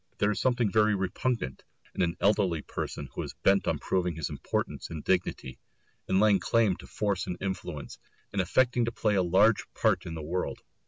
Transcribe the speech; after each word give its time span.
There 0.17 0.31
is 0.31 0.39
something 0.41 0.71
very 0.71 0.95
repugnant 0.95 1.63
in 1.93 2.01
an 2.01 2.17
elderly 2.19 2.63
person 2.63 3.09
who 3.13 3.21
is 3.21 3.35
bent 3.43 3.67
on 3.67 3.77
proving 3.77 4.15
his 4.15 4.31
importance 4.31 4.89
and 4.89 5.03
dignity, 5.03 5.59
in 6.07 6.19
laying 6.19 6.39
claim 6.39 6.75
to 6.77 6.87
force 6.87 7.27
and 7.27 7.37
influence, 7.39 7.99
in 8.33 8.39
affecting 8.39 8.83
to 8.85 8.91
play 8.91 9.13
a 9.13 9.21
large 9.21 9.71
part 9.75 10.07
in 10.07 10.15
the 10.15 10.23
world. 10.23 10.61